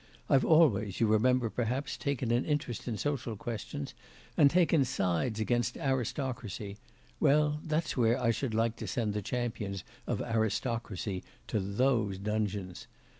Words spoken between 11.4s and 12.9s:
to those dungeons.